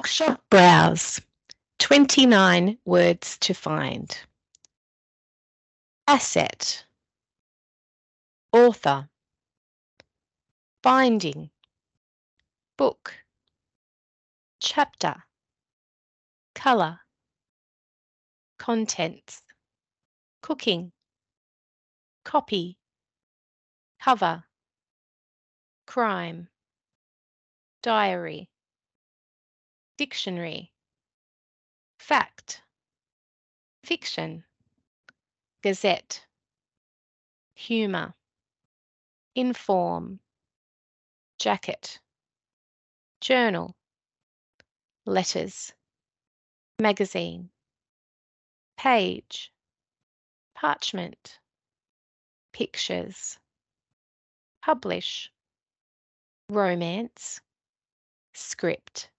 Bookshop 0.00 0.40
browse. 0.48 1.20
29 1.78 2.78
words 2.86 3.36
to 3.36 3.52
find. 3.52 4.16
Asset. 6.08 6.86
Author. 8.50 9.10
Binding. 10.80 11.50
Book. 12.78 13.12
Chapter. 14.58 15.16
Colour. 16.54 17.00
Contents. 18.58 19.42
Cooking. 20.40 20.92
Copy. 22.24 22.78
Cover. 24.02 24.44
Crime. 25.86 26.48
Diary. 27.82 28.48
Dictionary. 30.00 30.72
Fact. 31.98 32.62
Fiction. 33.84 34.44
Gazette. 35.62 36.24
Humour. 37.52 38.14
Inform. 39.34 40.20
Jacket. 41.38 42.00
Journal. 43.20 43.76
Letters. 45.04 45.74
Magazine. 46.78 47.50
Page. 48.78 49.52
Parchment. 50.54 51.40
Pictures. 52.54 53.38
Publish. 54.62 55.30
Romance. 56.48 57.42
Script. 58.32 59.10